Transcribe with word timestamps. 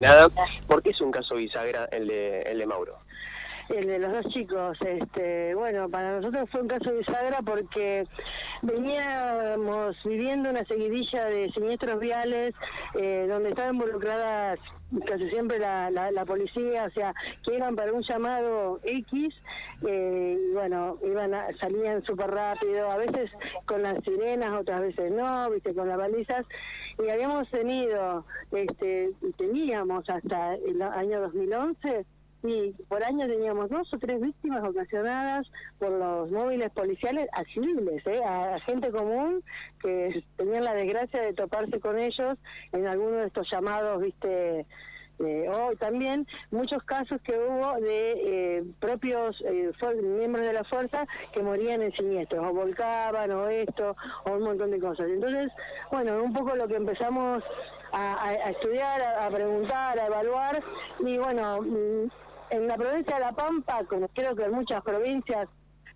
Nada, 0.00 0.28
¿por 0.68 0.80
qué 0.80 0.90
es 0.90 1.00
un 1.00 1.10
caso 1.10 1.34
bisagra 1.34 1.86
el 1.90 2.06
de, 2.06 2.42
el 2.42 2.58
de 2.58 2.66
Mauro? 2.66 2.98
el 3.68 3.86
de 3.86 3.98
los 3.98 4.12
dos 4.12 4.32
chicos. 4.32 4.78
Este, 4.80 5.56
bueno, 5.56 5.88
para 5.88 6.16
nosotros 6.16 6.48
fue 6.50 6.62
un 6.62 6.68
caso 6.68 6.92
bisagra 6.92 7.42
porque 7.42 8.06
veníamos 8.62 9.96
viviendo 10.04 10.50
una 10.50 10.64
seguidilla 10.64 11.24
de 11.26 11.50
siniestros 11.50 11.98
viales 11.98 12.54
eh, 12.94 13.26
donde 13.28 13.50
estaban 13.50 13.74
involucradas 13.74 14.60
casi 15.06 15.28
siempre 15.30 15.58
la, 15.58 15.90
la, 15.90 16.24
policía, 16.24 16.84
o 16.84 16.90
sea, 16.90 17.14
que 17.44 17.56
iban 17.56 17.76
para 17.76 17.92
un 17.92 18.02
llamado 18.02 18.80
X, 18.82 19.34
eh, 19.86 20.38
y 20.38 20.52
bueno, 20.52 20.98
iban 21.04 21.32
salían 21.60 22.02
súper 22.04 22.30
rápido, 22.30 22.90
a 22.90 22.96
veces 22.96 23.30
con 23.66 23.82
las 23.82 24.02
sirenas, 24.04 24.58
otras 24.58 24.80
veces 24.80 25.12
no, 25.12 25.50
viste, 25.50 25.74
con 25.74 25.88
las 25.88 25.98
balizas, 25.98 26.46
y 27.04 27.08
habíamos 27.08 27.48
tenido, 27.50 28.24
este, 28.50 29.10
teníamos 29.36 30.08
hasta 30.08 30.54
el 30.54 30.80
año 30.82 31.20
2011, 31.20 32.06
y 32.42 32.72
por 32.88 33.04
año 33.04 33.26
teníamos 33.26 33.68
dos 33.68 33.92
o 33.92 33.98
tres 33.98 34.20
víctimas 34.20 34.62
ocasionadas 34.64 35.46
por 35.78 35.90
los 35.90 36.30
móviles 36.30 36.70
policiales 36.70 37.28
a 37.32 37.44
civiles, 37.44 38.06
¿eh? 38.06 38.20
a, 38.24 38.60
gente 38.60 38.90
común 38.90 39.42
que 39.82 40.22
tenían 40.36 40.64
la 40.64 40.74
desgracia 40.74 41.20
de 41.22 41.34
toparse 41.34 41.80
con 41.80 41.98
ellos 41.98 42.38
en 42.72 42.86
alguno 42.86 43.16
de 43.16 43.26
estos 43.26 43.50
llamados, 43.50 44.00
viste, 44.00 44.66
eh, 45.20 45.50
o 45.52 45.74
también 45.76 46.28
muchos 46.52 46.82
casos 46.84 47.20
que 47.22 47.32
hubo 47.32 47.80
de 47.80 48.12
eh, 48.58 48.64
propios 48.78 49.36
eh, 49.44 49.72
miembros 50.00 50.46
de 50.46 50.52
la 50.52 50.62
fuerza 50.62 51.06
que 51.32 51.42
morían 51.42 51.82
en 51.82 51.92
siniestros, 51.92 52.44
o 52.46 52.52
volcaban, 52.52 53.32
o 53.32 53.48
esto, 53.48 53.96
o 54.24 54.32
un 54.32 54.44
montón 54.44 54.70
de 54.70 54.78
cosas. 54.78 55.08
Entonces, 55.08 55.50
bueno, 55.90 56.22
un 56.22 56.32
poco 56.32 56.54
lo 56.54 56.68
que 56.68 56.76
empezamos 56.76 57.42
a, 57.92 58.32
estudiar, 58.50 59.02
a, 59.02 59.28
preguntar, 59.30 59.98
a 59.98 60.06
evaluar, 60.06 60.62
y 61.00 61.18
bueno, 61.18 61.62
mm, 61.62 62.27
en 62.50 62.66
la 62.66 62.76
provincia 62.76 63.14
de 63.14 63.20
La 63.20 63.32
Pampa, 63.32 63.84
como 63.84 64.08
creo 64.08 64.34
que 64.34 64.44
en 64.44 64.52
muchas 64.52 64.82
provincias, 64.82 65.48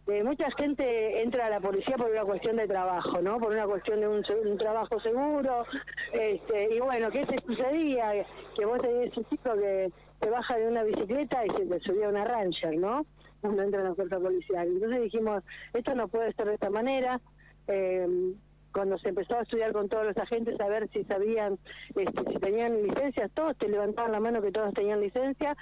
eh, 0.08 0.24
mucha 0.24 0.50
gente 0.52 1.22
entra 1.22 1.46
a 1.46 1.50
la 1.50 1.60
policía 1.60 1.96
por 1.96 2.10
una 2.10 2.24
cuestión 2.24 2.56
de 2.56 2.66
trabajo, 2.66 3.22
¿no? 3.22 3.38
Por 3.38 3.52
una 3.52 3.66
cuestión 3.66 4.00
de 4.00 4.08
un, 4.08 4.58
trabajo 4.58 5.00
seguro. 5.00 5.64
Este, 6.12 6.74
y 6.74 6.80
bueno, 6.80 7.10
¿qué 7.10 7.24
se 7.26 7.38
sucedía? 7.46 8.12
Que 8.56 8.64
vos 8.64 8.80
tenías 8.80 9.16
un 9.16 9.24
chico 9.26 9.54
que 9.54 9.92
se 10.20 10.30
baja 10.30 10.56
de 10.56 10.68
una 10.68 10.82
bicicleta 10.82 11.46
y 11.46 11.50
se 11.50 11.66
te 11.66 11.80
subía 11.80 12.08
una 12.08 12.24
Ranger, 12.24 12.76
¿no? 12.76 13.06
Cuando 13.40 13.62
entra 13.62 13.80
en 13.80 13.88
la 13.88 13.94
fuerza 13.94 14.18
policial. 14.18 14.66
Entonces 14.66 15.02
dijimos, 15.02 15.42
esto 15.72 15.94
no 15.94 16.08
puede 16.08 16.30
estar 16.30 16.46
de 16.46 16.54
esta 16.54 16.70
manera. 16.70 17.20
Eh, 17.68 18.34
cuando 18.72 18.98
se 18.98 19.10
empezó 19.10 19.38
a 19.38 19.42
estudiar 19.42 19.72
con 19.72 19.88
todos 19.88 20.06
los 20.06 20.16
agentes 20.16 20.60
a 20.60 20.68
ver 20.68 20.88
si 20.88 21.04
sabían, 21.04 21.58
este, 21.94 22.32
si 22.32 22.38
tenían 22.38 22.82
licencias, 22.82 23.30
todos 23.32 23.56
te 23.56 23.68
levantaban 23.68 24.12
la 24.12 24.20
mano 24.20 24.42
que 24.42 24.50
todos 24.50 24.72
tenían 24.74 25.00
licencia 25.00 25.56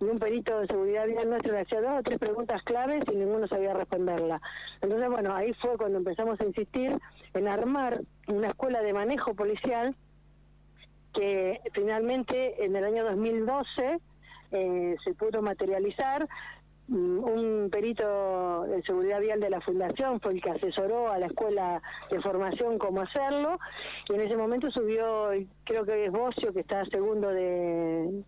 y 0.00 0.04
un 0.04 0.18
perito 0.18 0.60
de 0.60 0.66
seguridad 0.66 1.06
vial 1.06 1.30
nuestro 1.30 1.52
le 1.52 1.60
hacía 1.60 1.80
dos 1.80 2.00
o 2.00 2.02
tres 2.02 2.18
preguntas 2.18 2.62
claves 2.64 3.02
y 3.12 3.16
ninguno 3.16 3.46
sabía 3.48 3.74
responderla. 3.74 4.40
Entonces, 4.80 5.08
bueno, 5.08 5.34
ahí 5.34 5.52
fue 5.54 5.76
cuando 5.76 5.98
empezamos 5.98 6.40
a 6.40 6.44
insistir 6.44 6.96
en 7.34 7.48
armar 7.48 8.00
una 8.28 8.48
escuela 8.48 8.82
de 8.82 8.92
manejo 8.92 9.34
policial 9.34 9.94
que 11.14 11.60
finalmente 11.72 12.64
en 12.64 12.76
el 12.76 12.84
año 12.84 13.04
2012 13.04 13.98
eh, 14.52 14.96
se 15.02 15.14
pudo 15.14 15.42
materializar 15.42 16.28
un 16.88 17.68
perito 17.70 18.64
de 18.66 18.82
seguridad 18.82 19.20
vial 19.20 19.40
de 19.40 19.50
la 19.50 19.60
fundación 19.60 20.20
fue 20.20 20.34
el 20.34 20.42
que 20.42 20.50
asesoró 20.50 21.10
a 21.10 21.18
la 21.18 21.26
escuela 21.26 21.82
de 22.10 22.20
formación 22.20 22.78
cómo 22.78 23.00
hacerlo 23.00 23.58
y 24.08 24.14
en 24.14 24.20
ese 24.20 24.36
momento 24.36 24.70
subió 24.70 25.30
creo 25.64 25.84
que 25.84 26.06
es 26.06 26.12
Bocio 26.12 26.52
que 26.52 26.60
está 26.60 26.84
segundo 26.86 27.28
de 27.28 28.22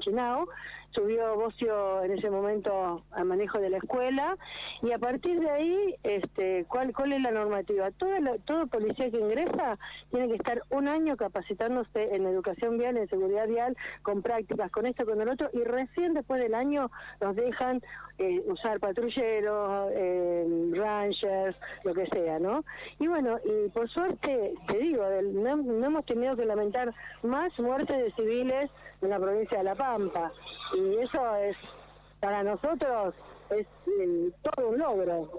Chinao 0.00 0.48
subió 0.92 1.36
Bocio 1.36 2.02
en 2.02 2.12
ese 2.12 2.30
momento 2.30 3.02
al 3.12 3.24
manejo 3.24 3.58
de 3.58 3.70
la 3.70 3.78
escuela 3.78 4.36
y 4.82 4.92
a 4.92 4.98
partir 4.98 5.40
de 5.40 5.50
ahí, 5.50 5.94
este, 6.02 6.64
¿cuál, 6.68 6.92
cuál 6.92 7.12
es 7.12 7.20
la 7.20 7.30
normativa? 7.30 7.90
Todo, 7.92 8.10
todo 8.44 8.66
policía 8.66 9.10
que 9.10 9.18
ingresa 9.18 9.78
tiene 10.10 10.28
que 10.28 10.34
estar 10.34 10.62
un 10.70 10.88
año 10.88 11.16
capacitándose 11.16 12.14
en 12.14 12.26
educación 12.26 12.78
vial, 12.78 12.96
en 12.96 13.08
seguridad 13.08 13.46
vial, 13.46 13.76
con 14.02 14.22
prácticas, 14.22 14.70
con 14.70 14.86
esto, 14.86 15.04
con 15.04 15.20
el 15.20 15.28
otro, 15.28 15.50
y 15.52 15.62
recién 15.64 16.14
después 16.14 16.40
del 16.40 16.54
año 16.54 16.90
nos 17.20 17.36
dejan 17.36 17.80
eh, 18.18 18.42
usar 18.46 18.80
patrulleros, 18.80 19.90
eh, 19.94 20.70
rangers, 20.72 21.56
lo 21.84 21.94
que 21.94 22.06
sea, 22.06 22.38
¿no? 22.38 22.64
Y 22.98 23.06
bueno, 23.06 23.38
y 23.44 23.68
por 23.70 23.88
suerte, 23.88 24.54
te 24.66 24.78
digo, 24.78 25.04
no, 25.32 25.56
no 25.56 25.86
hemos 25.86 26.04
tenido 26.04 26.36
que 26.36 26.44
lamentar 26.44 26.92
más 27.22 27.58
muertes 27.58 27.96
de 27.96 28.12
civiles 28.12 28.70
en 29.00 29.10
la 29.10 29.18
provincia 29.18 29.58
de 29.58 29.64
La 29.64 29.74
Pampa 29.74 30.32
y 30.74 30.96
eso 30.98 31.36
es 31.36 31.56
para 32.20 32.42
nosotros 32.42 33.14
es 33.50 33.66
todo 34.42 34.68
un 34.68 34.78
logro. 34.78 35.30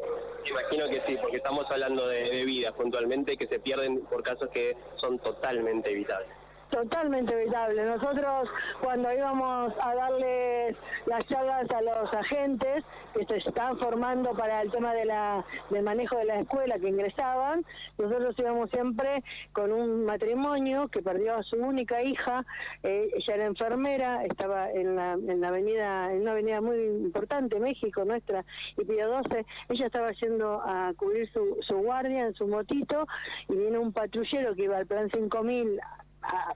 Imagino 0.50 0.90
que 0.90 1.02
sí, 1.08 1.18
porque 1.22 1.38
estamos 1.38 1.66
hablando 1.69 2.08
de 2.08 2.44
vidas 2.46 2.74
puntualmente 2.74 3.38
que 3.38 3.47
se 3.47 3.59
pierden 3.59 4.02
por 4.06 4.24
casos 4.24 4.50
que 4.50 4.75
son 4.97 5.19
totalmente 5.19 5.92
evitables 5.92 6.41
totalmente 6.72 7.34
evitable. 7.34 7.86
Nosotros 7.86 8.50
cuando 8.82 9.12
íbamos 9.14 9.74
a 9.80 9.94
darles 9.94 10.78
las 11.06 11.26
charlas 11.28 11.70
a 11.70 11.82
los 11.82 12.14
agentes 12.14 12.84
que 13.14 13.26
se 13.26 13.38
están 13.38 13.78
formando 13.78 14.32
para 14.32 14.62
el 14.62 14.72
tema 14.72 14.94
de 14.94 15.06
la, 15.06 15.46
del 15.70 15.84
manejo 15.84 16.18
de 16.18 16.26
la 16.26 16.40
escuela 16.40 16.80
que 16.80 16.88
ingresaban, 16.88 17.64
nosotros 17.98 18.36
íbamos 18.40 18.70
siempre 18.72 19.24
con 19.52 19.72
un 19.72 20.06
matrimonio 20.06 20.88
que 20.88 21.02
perdió 21.02 21.36
a 21.36 21.44
su 21.44 21.58
única 21.58 22.02
hija, 22.02 22.46
eh, 22.84 23.10
ella 23.16 23.36
era 23.36 23.46
enfermera, 23.46 24.26
estaba 24.26 24.72
en 24.72 24.96
la, 24.96 25.14
en 25.14 25.42
la 25.42 25.50
avenida, 25.50 26.12
en 26.12 26.22
una 26.22 26.31
avenida 26.31 26.62
muy 26.62 26.78
importante, 26.78 27.60
México, 27.60 28.06
nuestra, 28.06 28.46
y 28.78 28.86
Pío 28.86 29.10
12, 29.10 29.46
ella 29.70 29.86
estaba 29.86 30.12
yendo 30.14 30.62
a 30.62 30.94
cubrir 30.96 31.30
su, 31.31 31.58
su 31.62 31.76
guardia 31.76 32.28
en 32.28 32.34
su 32.34 32.48
motito 32.48 33.06
y 33.50 33.56
viene 33.56 33.78
un 33.78 33.92
patrullero 33.92 34.56
que 34.56 34.64
iba 34.64 34.78
al 34.78 34.88
plan 34.88 35.10
5000 35.10 35.80
a, 36.22 36.54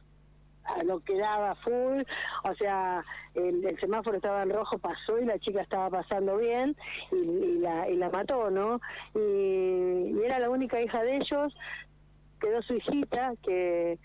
lo 0.83 0.99
que 1.01 1.15
daba 1.17 1.53
full, 1.55 2.01
o 2.43 2.55
sea, 2.55 3.03
el, 3.35 3.77
semáforo 3.79 4.17
estaba 4.17 4.41
en 4.41 4.49
rojo, 4.49 4.79
pasó 4.79 5.19
y 5.19 5.25
la 5.25 5.37
chica 5.37 5.61
estaba 5.61 5.89
pasando 5.89 6.37
bien 6.37 6.75
y, 7.11 7.59
la, 7.59 7.87
y 7.87 7.95
la 7.95 8.09
mató, 8.09 8.49
¿no? 8.49 8.81
Y, 9.13 10.19
era 10.23 10.39
la 10.39 10.49
única 10.49 10.81
hija 10.81 11.03
de 11.03 11.17
ellos, 11.17 11.55
quedó 12.39 12.61
su 12.63 12.73
hijita, 12.73 13.33
que 13.43 13.99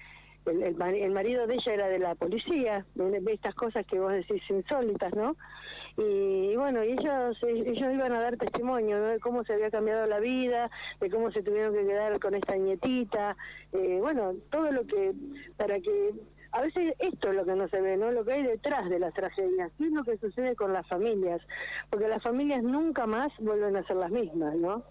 el, 0.47 0.63
el, 0.63 1.11
marido 1.11 1.47
de 1.47 1.55
ella 1.55 1.73
era 1.73 1.89
de 1.89 1.99
la 1.99 2.15
policía, 2.15 2.85
de, 2.95 3.33
estas 3.33 3.55
cosas 3.55 3.87
que 3.87 3.99
vos 3.99 4.13
decís 4.13 4.43
insólitas, 4.51 5.15
¿no? 5.15 5.37
Y, 5.97 6.55
bueno, 6.57 6.81
ellos, 6.83 7.39
ellos 7.43 7.95
iban 7.95 8.13
a 8.13 8.21
dar 8.21 8.37
testimonio 8.37 9.03
de 9.03 9.21
cómo 9.21 9.45
se 9.45 9.55
había 9.55 9.71
cambiado 9.71 10.07
la 10.07 10.21
vida, 10.21 10.71
de 11.01 11.11
cómo 11.11 11.31
se 11.31 11.43
tuvieron 11.43 11.75
que 11.75 11.87
quedar 11.87 12.19
con 12.21 12.35
esta 12.35 12.57
nietita, 12.57 13.37
eh, 13.73 13.99
bueno, 14.01 14.35
todo 14.51 14.71
lo 14.73 14.87
que, 14.87 15.13
para 15.57 15.81
que 15.81 16.13
a 16.53 16.63
veces 16.63 16.95
esto 16.99 17.29
es 17.31 17.37
lo 17.37 17.45
que 17.45 17.55
no 17.55 17.69
se 17.69 17.81
ve, 17.81 17.97
¿no? 17.97 18.11
Lo 18.11 18.25
que 18.25 18.33
hay 18.33 18.43
detrás 18.43 18.89
de 18.89 18.99
las 18.99 19.15
tragedias, 19.15 19.71
qué 19.79 19.85
es 19.85 19.93
lo 19.93 20.05
que 20.05 20.17
sucede 20.19 20.57
con 20.57 20.73
las 20.73 20.87
familias, 20.89 21.41
porque 21.91 22.09
las 22.09 22.23
familias 22.23 22.63
nunca 22.63 23.07
más 23.07 23.33
vuelven 23.39 23.77
a 23.77 23.85
ser 23.85 23.97
las 23.97 24.11
mismas, 24.11 24.57
¿no? 24.57 24.85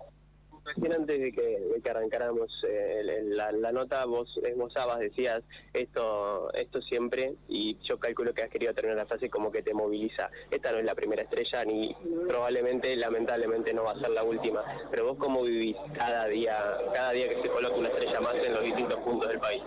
Recién 0.75 0.93
antes 0.93 1.19
de 1.19 1.31
que, 1.31 1.89
arrancáramos 1.89 2.49
eh, 2.67 3.23
la, 3.25 3.71
nota, 3.71 4.05
vos 4.05 4.39
esbozabas, 4.43 4.99
decías 4.99 5.43
esto 5.73 6.51
esto 6.53 6.81
siempre, 6.83 7.33
y 7.47 7.77
yo 7.83 7.97
calculo 7.97 8.33
que 8.33 8.43
has 8.43 8.49
querido 8.49 8.73
terminar 8.73 8.97
la 8.97 9.05
frase 9.07 9.29
como 9.29 9.51
que 9.51 9.63
te 9.63 9.73
moviliza. 9.73 10.29
Esta 10.51 10.71
no 10.71 10.77
es 10.77 10.85
la 10.85 10.93
primera 10.93 11.23
estrella, 11.23 11.65
ni 11.65 11.95
probablemente, 12.27 12.95
lamentablemente, 12.95 13.73
no 13.73 13.85
va 13.85 13.93
a 13.93 13.99
ser 13.99 14.11
la 14.11 14.23
última. 14.23 14.63
Pero 14.91 15.05
vos 15.05 15.17
cómo 15.17 15.41
vivís 15.43 15.75
cada 15.97 16.27
día, 16.27 16.77
cada 16.93 17.11
día 17.11 17.29
que 17.29 17.41
se 17.41 17.49
coloca 17.49 17.75
una 17.75 17.89
estrella 17.89 18.21
más 18.21 18.35
en 18.35 18.53
los 18.53 18.63
distintos 18.63 18.99
puntos 18.99 19.29
del 19.29 19.39
país. 19.39 19.63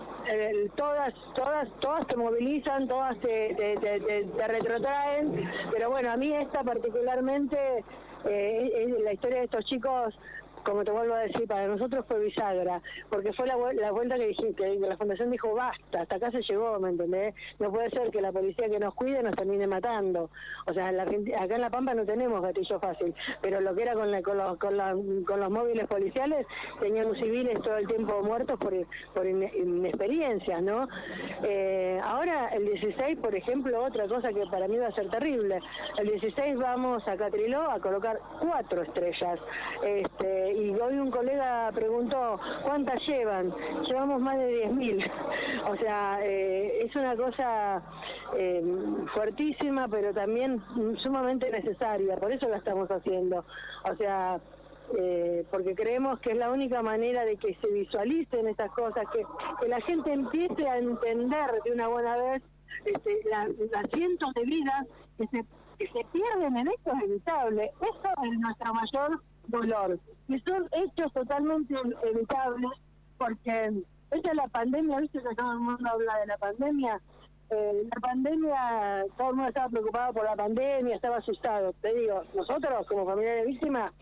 todas, 0.77 1.15
todas, 1.35 1.69
todas 1.81 2.07
te 2.07 2.17
movilizan, 2.17 2.87
todas 2.87 3.19
te, 3.21 3.55
te, 3.57 4.49
retrotraen, 4.49 5.50
pero 5.73 5.91
bueno, 5.91 6.12
a 6.12 6.17
mí 6.17 6.32
esta 6.32 6.62
particularmente, 6.62 7.85
eh, 8.29 8.97
la 9.03 9.12
historia 9.12 9.38
de 9.38 9.44
estos 9.44 9.65
chicos 9.65 10.15
como 10.64 10.85
te 10.85 10.91
vuelvo 10.91 11.14
a 11.14 11.20
decir, 11.20 11.47
para 11.47 11.67
nosotros 11.67 12.05
fue 12.06 12.25
bisagra, 12.25 12.81
porque 13.11 13.32
fue 13.32 13.47
la, 13.47 13.56
vuelta 13.56 14.17
que, 14.17 14.55
que 14.55 14.79
la 14.79 14.97
Fundación 14.97 15.31
dijo, 15.31 15.55
basta, 15.55 16.03
hasta 16.03 16.17
acá 16.17 16.31
se 16.31 16.43
llegó, 16.43 16.79
¿me 16.81 16.91
entendés? 16.91 17.35
No 17.59 17.70
puede 17.70 17.91
ser 17.91 18.11
que 18.11 18.20
la 18.20 18.32
policía 18.32 18.69
que 18.69 18.79
nos 18.79 18.94
cuide 18.94 19.23
nos 19.23 19.35
termine 19.35 19.67
matando. 19.67 20.31
O 20.67 20.73
sea, 20.73 20.93
la, 20.93 21.03
acá 21.03 21.55
en 21.55 21.61
La 21.61 21.70
Pampa 21.70 21.94
no 21.94 22.05
tenemos 22.05 22.43
gatillo 22.43 22.79
fácil, 22.79 23.14
pero 23.41 23.61
lo 23.61 23.75
que 23.75 23.82
era 23.82 23.94
con, 23.94 24.23
con, 24.23 24.38
los, 24.38 24.59
con, 24.59 25.41
los 25.41 25.50
móviles 25.50 25.87
policiales, 25.87 26.47
teníamos 26.81 27.19
civiles 27.19 27.61
todo 27.62 27.76
el 27.76 27.87
tiempo 27.87 28.23
muertos 28.23 28.59
por, 28.59 28.73
por 29.14 29.26
inexperiencias, 29.26 30.62
¿no? 30.62 30.88
Eh, 31.43 32.00
ahora, 32.05 32.49
el 32.49 32.67
16, 32.67 33.19
por 33.19 33.35
ejemplo, 33.35 33.85
otra 33.85 34.06
cosa 34.06 34.32
que 34.32 34.47
para 34.47 34.69
mí 34.69 34.76
va 34.76 34.88
a 34.88 34.93
ser 34.93 35.09
terrible, 35.11 35.61
el 35.99 36.09
16 36.09 36.59
vamos 36.59 37.06
a 37.09 37.17
Catriló 37.17 37.70
a 37.70 37.81
colocar 37.81 38.19
cuatro 38.41 38.82
estrellas, 38.82 39.38
este 39.85 40.51
Y 40.54 40.70
hoy 40.78 40.99
un 40.99 41.10
colega 41.10 41.70
preguntó, 41.72 42.38
¿cuántas 42.62 43.00
llevan? 43.06 43.54
Llevamos 43.87 44.20
más 44.20 44.38
de 44.38 44.66
10.000. 44.66 45.10
O 45.70 45.76
sea, 45.76 46.19
eh, 46.22 46.84
es 46.84 46.94
una 46.96 47.16
cosa 47.16 47.82
eh, 48.37 48.62
fuertísima, 49.14 49.88
pero 49.88 50.12
también 50.12 50.60
sumamente 51.02 51.50
necesaria. 51.50 52.16
Por 52.16 52.32
eso 52.32 52.49
la 52.49 52.56
estamos 52.56 52.90
haciendo. 52.90 53.44
O 53.90 53.96
sea, 53.96 54.40
eh, 54.99 55.44
porque 55.50 55.75
creemos 55.75 56.19
que 56.20 56.32
es 56.32 56.37
la 56.37 56.50
única 56.50 56.82
manera 56.82 57.25
de 57.25 57.37
que 57.37 57.54
se 57.54 57.69
visualicen 57.69 58.49
estas 58.49 58.70
cosas, 58.72 59.04
que, 59.12 59.25
que 59.60 59.69
la 59.69 59.81
gente 59.82 60.12
empiece 60.12 60.69
a 60.69 60.78
entender 60.78 61.62
de 61.64 61.72
una 61.72 61.88
buena 61.88 62.16
vez 62.16 62.43
este, 62.84 63.20
las 63.31 63.90
cientos 63.93 64.34
de 64.34 64.43
vidas 64.43 64.87
que 65.16 65.26
se, 65.28 65.44
se 65.88 66.05
pierden 66.12 66.56
en 66.56 66.69
esto 66.69 66.93
es 66.93 67.02
evitable. 67.05 67.70
Eso 67.81 68.25
es 68.25 68.38
nuestro 68.38 68.75
mayor 68.75 69.23
dolor. 69.49 69.99
Y 70.29 70.38
son 70.40 70.69
hechos 70.73 71.12
totalmente 71.12 71.75
evitables 72.05 72.70
porque 73.19 73.73
esa 74.11 74.29
es 74.31 74.34
la 74.34 74.49
pandemia, 74.49 75.00
viste 75.00 75.19
que 75.20 75.34
todo 75.34 75.52
el 75.52 75.61
mundo 75.61 75.88
habla 75.88 76.19
de 76.19 76.26
la 76.26 76.38
pandemia. 76.38 77.00
Eh, 77.50 77.88
la 77.94 78.00
pandemia, 78.00 79.05
todo 79.17 79.31
el 79.31 79.37
mundo 79.37 79.49
estaba 79.49 79.69
preocupado 79.69 80.12
por 80.14 80.25
la 80.25 80.37
pandemia, 80.37 80.96
estaba 80.96 81.19
asustado. 81.19 81.73
Te 81.81 81.94
digo, 81.94 82.23
nosotros 82.35 82.87
como 82.88 83.06
familia 83.06 83.35
de 83.35 83.46
víctimas 83.46 83.93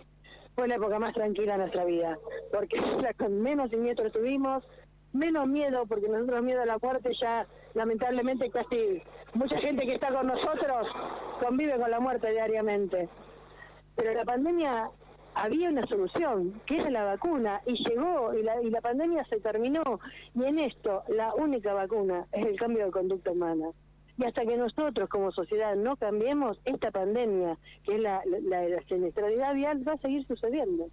fue 0.55 0.69
la 0.69 0.76
época 0.76 0.99
más 0.99 1.15
tranquila 1.15 1.53
de 1.53 1.59
nuestra 1.59 1.85
vida, 1.85 2.19
porque 2.53 2.76
con 3.19 3.41
menos 3.41 3.71
siniestros 3.71 4.12
tuvimos, 4.12 4.65
menos 5.12 5.47
miedo, 5.47 5.87
porque 5.87 6.09
nosotros 6.09 6.43
miedo 6.43 6.62
a 6.62 6.67
la 6.67 6.79
muerte 6.79 7.12
ya, 7.21 7.47
lamentablemente, 7.75 8.51
casi 8.51 9.03
mucha 9.35 9.59
gente 9.59 9.87
que 9.87 9.95
está 9.95 10.13
con 10.13 10.27
nosotros 10.27 10.87
convive 11.41 11.79
con 11.79 11.91
la 11.91 12.01
muerte 12.01 12.31
diariamente. 12.31 13.09
Pero 13.97 14.15
la 14.15 14.25
pandemia 14.25 14.91
había 15.35 15.69
una 15.69 15.87
solución, 15.87 16.61
que 16.67 16.79
es 16.79 16.91
la 16.91 17.05
vacuna, 17.05 17.61
y 17.67 17.75
llegó, 17.85 18.35
y 18.35 18.43
la, 18.43 18.61
y 18.63 18.71
la 18.71 18.81
pandemia 18.81 19.25
se 19.25 19.41
terminó. 19.41 20.01
Y 20.35 20.45
en 20.45 20.59
esto, 20.59 21.03
la 21.09 21.35
única 21.35 21.73
vacuna 21.73 22.27
es 22.33 22.47
el 22.47 22.59
cambio 22.59 22.87
de 22.87 22.91
conducta 22.91 23.31
humana. 23.31 23.71
Y 24.19 24.25
hasta 24.25 24.45
que 24.45 24.57
nosotros 24.57 25.09
como 25.09 25.33
sociedad 25.33 25.77
no 25.77 25.97
cambiemos, 25.97 26.59
esta 26.65 26.91
pandemia, 26.91 27.57
que 27.85 27.95
es 27.95 28.01
la, 28.01 28.23
la, 28.27 28.69
la 28.69 28.83
siniestralidad 28.83 29.55
vial, 29.55 29.87
va 29.87 29.95
a 29.95 29.99
seguir 29.99 30.27
sucediendo. 30.27 30.89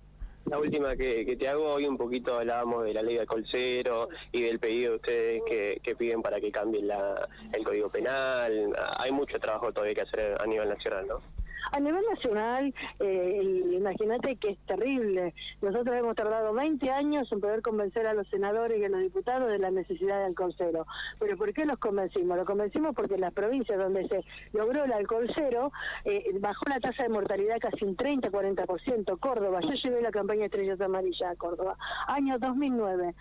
La 0.50 0.60
última 0.60 0.96
que, 0.96 1.36
te 1.38 1.48
hago, 1.48 1.74
hoy 1.74 1.86
un 1.86 1.98
poquito 1.98 2.40
hablábamos 2.40 2.86
de 2.86 2.94
la 2.94 3.02
ley 3.02 3.18
de 3.18 3.26
colcero 3.26 4.08
y 4.32 4.44
del 4.44 4.60
pedido 4.60 4.92
de 4.92 4.96
ustedes 4.96 5.42
que, 5.46 5.82
que 5.84 5.96
piden 5.96 6.22
para 6.22 6.40
que 6.40 6.52
cambien 6.52 6.88
la, 6.88 7.28
el 7.52 7.64
código 7.66 7.90
penal. 7.90 8.74
Hay 8.98 9.12
mucho 9.12 9.40
trabajo 9.40 9.74
todavía 9.74 9.96
que 9.96 10.02
hacer 10.02 10.38
a 10.40 10.46
nivel 10.46 10.70
nacional, 10.70 11.06
¿no? 11.08 11.37
A 11.72 11.80
nivel 11.80 12.04
nacional, 12.14 12.74
eh, 13.00 13.42
imagínate 13.74 14.38
que 14.38 14.52
es 14.52 14.58
terrible. 14.66 15.34
Nosotros 15.62 15.96
hemos 15.96 16.16
tardado 16.16 16.54
20 16.54 16.90
años 16.92 17.32
en 17.32 17.42
poder 17.42 17.62
convencer 17.62 18.08
a 18.08 18.14
los 18.14 18.28
senadores 18.30 18.80
y 18.80 18.86
a 18.86 18.90
los 18.90 19.02
diputados 19.02 19.50
de 19.50 19.60
la 19.60 19.72
necesidad 19.72 20.18
del 20.18 20.28
alcohol 20.28 20.54
cero. 20.58 20.86
¿Pero 21.20 21.38
por 21.38 21.54
qué 21.54 21.66
los 21.66 21.78
convencimos? 21.80 22.38
Los 22.38 22.46
convencimos 22.46 22.96
porque 22.96 23.16
en 23.16 23.22
las 23.22 23.34
provincias 23.34 23.78
donde 23.78 24.08
se 24.08 24.24
logró 24.54 24.86
el 24.86 24.94
alcohol 24.94 25.30
cero, 25.36 25.72
eh, 26.06 26.24
bajó 26.40 26.66
la 26.70 26.80
tasa 26.80 27.04
de 27.04 27.10
mortalidad 27.10 27.58
casi 27.60 27.84
un 27.84 27.96
30-40%. 27.98 29.20
Córdoba, 29.20 29.60
yo 29.62 29.74
llevé 29.74 30.02
la 30.02 30.12
campaña 30.12 30.46
Estrellas 30.46 30.80
Amarillas 30.80 31.32
a 31.32 31.36
Córdoba, 31.36 31.78
año 32.08 32.40
2009. 32.40 33.14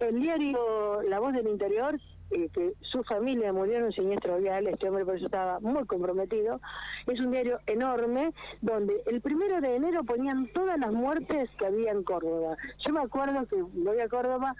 El 0.00 0.20
diario 0.20 1.02
La 1.02 1.18
Voz 1.18 1.34
del 1.34 1.48
Interior 1.48 1.98
eh, 2.30 2.48
que 2.52 2.74
su 2.80 3.02
familia 3.04 3.52
murió 3.52 3.78
en 3.78 3.84
un 3.84 3.92
siniestro 3.92 4.38
vial, 4.38 4.66
este 4.66 4.88
hombre 4.88 5.04
por 5.04 5.16
eso 5.16 5.26
estaba 5.26 5.60
muy 5.60 5.84
comprometido, 5.86 6.60
es 7.06 7.18
un 7.20 7.30
diario 7.30 7.58
enorme 7.66 8.32
donde 8.60 9.02
el 9.06 9.20
primero 9.20 9.60
de 9.60 9.76
enero 9.76 10.04
ponían 10.04 10.48
todas 10.52 10.78
las 10.78 10.92
muertes 10.92 11.50
que 11.58 11.66
había 11.66 11.92
en 11.92 12.02
Córdoba. 12.02 12.56
Yo 12.86 12.92
me 12.92 13.00
acuerdo 13.00 13.46
que 13.46 13.62
voy 13.62 14.00
a 14.00 14.08
Córdoba 14.08 14.54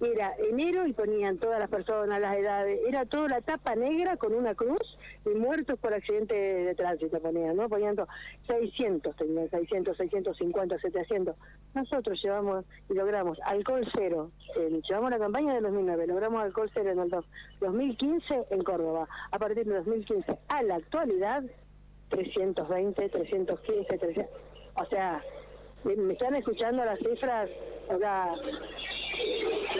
era 0.00 0.34
enero 0.38 0.86
y 0.86 0.92
ponían 0.92 1.38
todas 1.38 1.58
las 1.58 1.68
personas, 1.68 2.20
las 2.20 2.36
edades, 2.36 2.80
era 2.86 3.04
toda 3.04 3.28
la 3.28 3.40
tapa 3.40 3.74
negra 3.74 4.16
con 4.16 4.34
una 4.34 4.54
cruz 4.54 4.98
y 5.26 5.30
muertos 5.30 5.78
por 5.78 5.92
accidente 5.92 6.34
de 6.34 6.74
tránsito 6.74 7.20
ponían, 7.20 7.56
¿no? 7.56 7.68
Ponían 7.68 7.96
600, 8.46 9.14
tenían 9.16 9.50
600, 9.50 9.96
650, 9.96 10.78
700. 10.78 11.36
Nosotros 11.74 12.20
llevamos 12.22 12.64
y 12.88 12.94
logramos 12.94 13.38
alcohol 13.44 13.86
cero, 13.94 14.30
llevamos 14.88 15.10
la 15.10 15.18
campaña 15.18 15.54
de 15.54 15.60
2009, 15.60 16.06
logramos 16.06 16.42
alcohol 16.42 16.70
cero 16.72 16.90
en 16.92 17.00
el 17.00 17.10
2015 17.60 18.46
en 18.50 18.62
Córdoba. 18.62 19.08
A 19.30 19.38
partir 19.38 19.66
de 19.66 19.74
2015 19.74 20.38
a 20.48 20.62
la 20.62 20.76
actualidad, 20.76 21.42
320, 22.08 23.08
315, 23.08 23.98
300. 23.98 24.40
O 24.74 24.86
sea, 24.86 25.22
me 25.84 26.12
están 26.12 26.34
escuchando 26.34 26.84
las 26.84 26.98
cifras, 26.98 27.48
o 27.88 27.98
sea, 27.98 28.34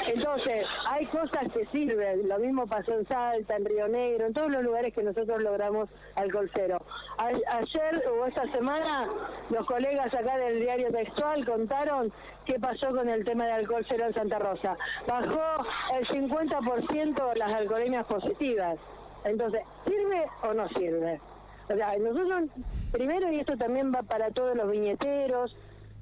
entonces, 0.07 0.67
hay 0.89 1.07
cosas 1.07 1.53
que 1.53 1.67
sirven. 1.67 2.29
Lo 2.29 2.39
mismo 2.39 2.67
pasó 2.67 2.93
en 2.93 3.07
Salta, 3.07 3.57
en 3.57 3.65
Río 3.65 3.89
Negro, 3.89 4.27
en 4.27 4.33
todos 4.33 4.51
los 4.51 4.63
lugares 4.63 4.93
que 4.95 5.03
nosotros 5.03 5.41
logramos 5.41 5.89
alcohol 6.17 6.51
cero. 6.55 6.79
ayer 7.19 8.05
o 8.09 8.27
esta 8.27 8.51
semana, 8.53 9.09
los 9.51 9.67
colegas 9.67 10.13
acá 10.13 10.37
del 10.39 10.61
diario 10.61 10.91
textual 10.91 11.45
contaron 11.47 12.13
qué 12.45 12.59
pasó 12.59 12.91
con 12.91 13.09
el 13.09 13.25
tema 13.25 13.47
de 13.47 13.53
alcohol 13.53 13.85
cero 13.89 14.07
en 14.09 14.15
Santa 14.15 14.39
Rosa. 14.39 14.77
Bajó 15.07 15.65
el 15.99 16.07
50% 16.09 17.37
las 17.37 17.53
alcoholemias 17.53 18.07
positivas. 18.07 18.79
Entonces, 19.25 19.63
¿sirve 19.85 20.25
o 20.43 20.55
no 20.55 20.69
sirve? 20.71 21.21
O 21.69 21.75
sea, 21.75 21.97
nosotros, 21.99 22.51
primero, 22.91 23.31
y 23.31 23.39
esto 23.39 23.57
también 23.57 23.93
va 23.95 24.03
para 24.03 24.31
todos 24.31 24.57
los 24.57 24.69
viñeteros, 24.71 25.55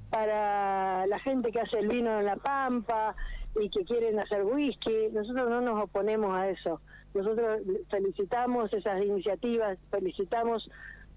para 0.09 1.05
la 1.07 1.19
gente 1.19 1.51
que 1.51 1.61
hace 1.61 1.79
el 1.79 1.87
vino 1.87 2.19
en 2.19 2.25
la 2.25 2.35
pampa 2.35 3.15
y 3.59 3.69
que 3.69 3.83
quieren 3.85 4.19
hacer 4.19 4.43
whisky. 4.43 5.09
Nosotros 5.11 5.49
no 5.49 5.61
nos 5.61 5.83
oponemos 5.83 6.35
a 6.35 6.49
eso. 6.49 6.81
Nosotros 7.13 7.61
felicitamos 7.89 8.71
esas 8.73 9.01
iniciativas, 9.03 9.77
felicitamos 9.89 10.69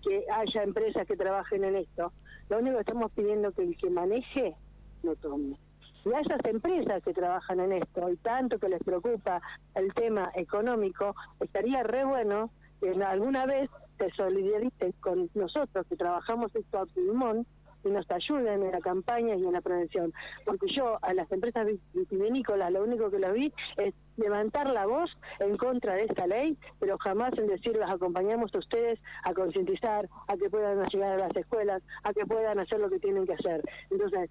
que 0.02 0.24
haya 0.30 0.62
empresas 0.62 1.06
que 1.06 1.16
trabajen 1.16 1.64
en 1.64 1.76
esto. 1.76 2.12
Lo 2.48 2.58
único 2.58 2.76
que 2.76 2.80
estamos 2.80 3.12
pidiendo 3.12 3.48
es 3.48 3.54
que 3.54 3.62
el 3.62 3.76
que 3.76 3.90
maneje 3.90 4.54
no 5.02 5.14
tome. 5.16 5.56
Y 6.04 6.12
a 6.12 6.20
esas 6.20 6.44
empresas 6.44 7.02
que 7.04 7.12
trabajan 7.12 7.60
en 7.60 7.72
esto 7.72 8.10
y 8.10 8.16
tanto 8.16 8.58
que 8.58 8.68
les 8.68 8.82
preocupa 8.82 9.40
el 9.74 9.94
tema 9.94 10.32
económico, 10.34 11.14
estaría 11.38 11.84
re 11.84 12.04
bueno 12.04 12.50
que 12.80 12.90
alguna 13.04 13.46
vez 13.46 13.70
se 13.98 14.10
solidaricen 14.10 14.92
con 15.00 15.30
nosotros 15.34 15.86
que 15.88 15.96
trabajamos 15.96 16.54
esto 16.56 16.80
a 16.80 16.86
pulmón 16.86 17.46
y 17.84 17.90
nos 17.90 18.10
ayuden 18.10 18.62
en 18.62 18.72
la 18.72 18.80
campaña 18.80 19.34
y 19.36 19.44
en 19.44 19.52
la 19.52 19.60
prevención. 19.60 20.12
Porque 20.44 20.66
yo 20.68 20.98
a 21.02 21.14
las 21.14 21.30
empresas 21.32 21.66
vitivinícolas 21.92 22.72
lo 22.72 22.84
único 22.84 23.10
que 23.10 23.18
lo 23.18 23.32
vi 23.32 23.52
es 23.76 23.94
levantar 24.16 24.70
la 24.70 24.86
voz 24.86 25.10
en 25.40 25.56
contra 25.56 25.94
de 25.94 26.04
esta 26.04 26.26
ley, 26.26 26.56
pero 26.78 26.98
jamás 26.98 27.36
en 27.38 27.46
decir 27.46 27.76
los 27.76 27.90
acompañamos 27.90 28.54
a 28.54 28.58
ustedes 28.58 29.00
a 29.24 29.32
concientizar, 29.34 30.08
a 30.28 30.36
que 30.36 30.50
puedan 30.50 30.86
llegar 30.88 31.12
a 31.12 31.28
las 31.28 31.36
escuelas, 31.36 31.82
a 32.04 32.12
que 32.12 32.26
puedan 32.26 32.58
hacer 32.58 32.80
lo 32.80 32.90
que 32.90 32.98
tienen 32.98 33.26
que 33.26 33.34
hacer. 33.34 33.62
Entonces, 33.90 34.30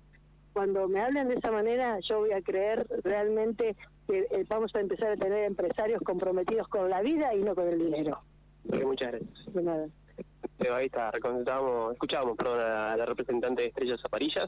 cuando 0.53 0.88
me 0.88 1.00
hablen 1.00 1.29
de 1.29 1.36
esa 1.36 1.51
manera, 1.51 2.00
yo 2.01 2.20
voy 2.20 2.34
a 2.34 2.41
creer 2.41 2.86
realmente 3.03 3.75
que 4.08 4.27
eh, 4.31 4.46
vamos 4.50 4.75
a 4.75 4.81
empezar 4.81 5.12
a 5.12 5.17
tener 5.17 5.46
empresarios 5.46 6.01
comprometidos 6.01 6.67
con 6.67 6.89
la 6.89 7.01
vida 7.01 7.34
y 7.34 7.41
no 7.41 7.55
con 7.55 7.67
el 7.67 7.79
dinero. 7.79 8.20
muchas 8.65 9.12
gracias. 9.12 9.53
De 9.53 9.63
nada 9.63 9.88
ahí 10.70 10.86
está, 10.86 11.10
escuchábamos 11.10 12.38
perdón, 12.38 12.60
a 12.60 12.96
la 12.96 13.06
representante 13.06 13.63
de 13.63 13.68
Estrellas 13.70 14.00
Aparillas, 14.03 14.48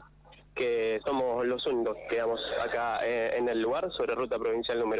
que 0.54 1.00
somos 1.04 1.44
los 1.44 1.66
únicos 1.66 1.96
que 1.96 2.16
quedamos 2.16 2.40
acá 2.62 3.00
eh, 3.04 3.36
en 3.36 3.48
el 3.48 3.60
lugar 3.60 3.90
sobre 3.92 4.14
ruta 4.14 4.38
provincial 4.38 4.78
número 4.78 4.92